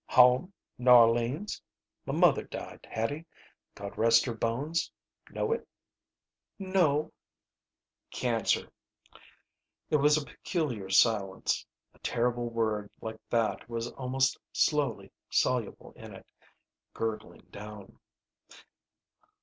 [0.07, 0.51] "Home.
[0.79, 1.61] N'Orleans.
[2.07, 3.27] M' mother died, Hattie,
[3.75, 4.91] God rest her bones.
[5.29, 5.67] Know it?"
[6.57, 7.13] "No."
[8.09, 8.71] "Cancer."
[9.91, 11.67] It was a peculiar silence.
[11.93, 16.25] A terrible word like that was almost slowly soluble in it.
[16.95, 17.99] Gurgling down.